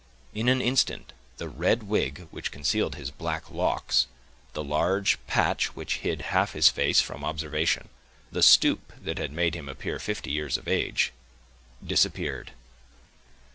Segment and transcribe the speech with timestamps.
[0.33, 4.07] In an instant, the red wig which concealed his black locks,
[4.53, 7.87] the large patch which hid half his face from observation,
[8.31, 11.13] the stoop that had made him appear fifty years of age,
[11.85, 12.49] disappeared.